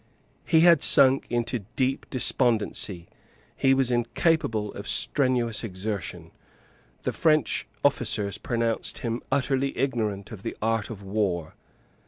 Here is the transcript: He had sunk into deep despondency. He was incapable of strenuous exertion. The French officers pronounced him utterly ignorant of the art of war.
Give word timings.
He 0.45 0.61
had 0.61 0.81
sunk 0.81 1.27
into 1.29 1.59
deep 1.75 2.07
despondency. 2.09 3.07
He 3.55 3.75
was 3.75 3.91
incapable 3.91 4.73
of 4.73 4.87
strenuous 4.87 5.63
exertion. 5.63 6.31
The 7.03 7.13
French 7.13 7.67
officers 7.85 8.39
pronounced 8.39 8.97
him 9.05 9.21
utterly 9.31 9.77
ignorant 9.77 10.31
of 10.31 10.41
the 10.41 10.57
art 10.59 10.89
of 10.89 11.03
war. 11.03 11.53